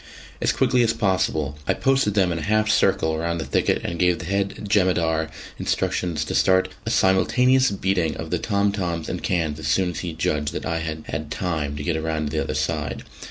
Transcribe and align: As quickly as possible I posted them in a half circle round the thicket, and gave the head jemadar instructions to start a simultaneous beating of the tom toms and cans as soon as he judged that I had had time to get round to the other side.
As 0.41 0.51
quickly 0.51 0.81
as 0.81 0.93
possible 0.93 1.59
I 1.67 1.75
posted 1.75 2.15
them 2.15 2.31
in 2.31 2.39
a 2.39 2.41
half 2.41 2.71
circle 2.71 3.15
round 3.19 3.39
the 3.39 3.45
thicket, 3.45 3.83
and 3.85 3.99
gave 3.99 4.17
the 4.17 4.25
head 4.25 4.65
jemadar 4.67 5.29
instructions 5.59 6.25
to 6.25 6.33
start 6.33 6.69
a 6.87 6.89
simultaneous 6.89 7.69
beating 7.69 8.17
of 8.17 8.31
the 8.31 8.39
tom 8.39 8.71
toms 8.71 9.09
and 9.09 9.21
cans 9.21 9.59
as 9.59 9.67
soon 9.67 9.91
as 9.91 9.99
he 9.99 10.13
judged 10.13 10.53
that 10.53 10.65
I 10.65 10.79
had 10.79 11.03
had 11.07 11.29
time 11.29 11.75
to 11.75 11.83
get 11.83 12.01
round 12.01 12.31
to 12.31 12.37
the 12.37 12.43
other 12.43 12.55
side. 12.55 13.03